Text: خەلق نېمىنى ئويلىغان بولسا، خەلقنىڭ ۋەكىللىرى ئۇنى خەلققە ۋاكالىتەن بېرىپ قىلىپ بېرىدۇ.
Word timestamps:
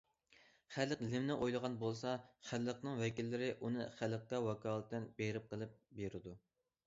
خەلق 0.75 1.01
نېمىنى 1.09 1.33
ئويلىغان 1.43 1.73
بولسا، 1.83 2.13
خەلقنىڭ 2.47 2.97
ۋەكىللىرى 3.03 3.51
ئۇنى 3.67 3.87
خەلققە 3.99 4.41
ۋاكالىتەن 4.49 5.05
بېرىپ 5.21 5.49
قىلىپ 5.55 5.77
بېرىدۇ. 6.01 6.35